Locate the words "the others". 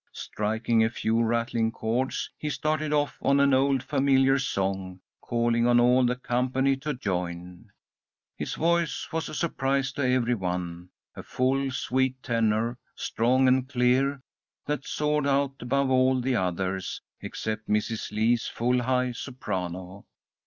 16.19-17.03